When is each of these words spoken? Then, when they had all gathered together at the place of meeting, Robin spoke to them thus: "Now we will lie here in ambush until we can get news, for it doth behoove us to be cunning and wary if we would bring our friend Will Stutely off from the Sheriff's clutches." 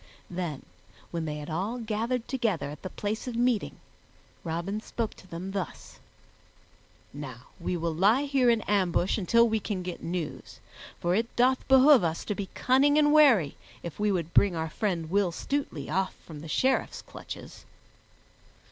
Then, 0.31 0.65
when 1.11 1.25
they 1.25 1.35
had 1.35 1.51
all 1.51 1.77
gathered 1.77 2.27
together 2.27 2.71
at 2.71 2.81
the 2.81 2.89
place 2.89 3.27
of 3.27 3.35
meeting, 3.35 3.79
Robin 4.43 4.81
spoke 4.81 5.13
to 5.13 5.27
them 5.27 5.51
thus: 5.51 5.99
"Now 7.13 7.49
we 7.59 7.77
will 7.77 7.93
lie 7.93 8.23
here 8.23 8.49
in 8.49 8.61
ambush 8.61 9.19
until 9.19 9.47
we 9.47 9.59
can 9.59 9.83
get 9.83 10.01
news, 10.01 10.59
for 10.99 11.13
it 11.13 11.35
doth 11.35 11.67
behoove 11.67 12.03
us 12.03 12.25
to 12.25 12.33
be 12.33 12.49
cunning 12.55 12.97
and 12.97 13.13
wary 13.13 13.57
if 13.83 13.99
we 13.99 14.11
would 14.11 14.33
bring 14.33 14.55
our 14.55 14.71
friend 14.71 15.11
Will 15.11 15.31
Stutely 15.31 15.87
off 15.87 16.15
from 16.25 16.39
the 16.39 16.47
Sheriff's 16.47 17.03
clutches." 17.03 17.65